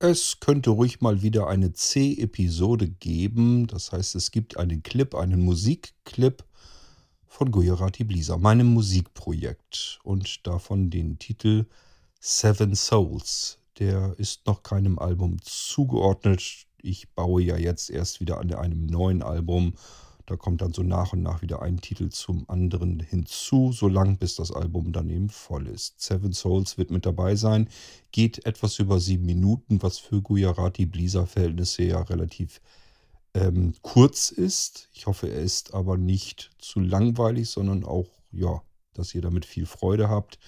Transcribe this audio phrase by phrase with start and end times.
[0.00, 3.66] Es könnte ruhig mal wieder eine C-Episode geben.
[3.66, 6.44] Das heißt, es gibt einen Clip, einen Musikclip
[7.26, 9.98] von Gujarati Blisa, meinem Musikprojekt.
[10.04, 11.66] Und davon den Titel
[12.20, 13.58] Seven Souls.
[13.80, 16.66] Der ist noch keinem Album zugeordnet.
[16.80, 19.74] Ich baue ja jetzt erst wieder an einem neuen Album
[20.28, 24.34] da kommt dann so nach und nach wieder ein Titel zum anderen hinzu, solange bis
[24.34, 25.98] das Album dann eben voll ist.
[26.02, 27.70] Seven Souls wird mit dabei sein,
[28.12, 32.60] geht etwas über sieben Minuten, was für Gujarati Blisa Verhältnisse ja relativ
[33.32, 34.90] ähm, kurz ist.
[34.92, 38.60] Ich hoffe, er ist aber nicht zu langweilig, sondern auch, ja,
[38.92, 40.38] dass ihr damit viel Freude habt.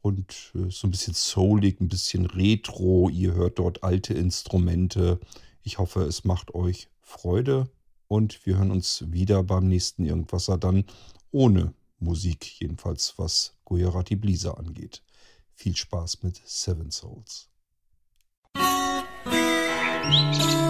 [0.00, 3.10] Und äh, so ein bisschen soulig, ein bisschen retro.
[3.10, 5.20] Ihr hört dort alte Instrumente.
[5.62, 7.68] Ich hoffe, es macht euch Freude
[8.10, 10.84] und wir hören uns wieder beim nächsten Irgendwasser dann
[11.30, 15.04] ohne Musik, jedenfalls was Gujarati Blisa angeht.
[15.54, 17.48] Viel Spaß mit Seven Souls.
[18.54, 20.69] Musik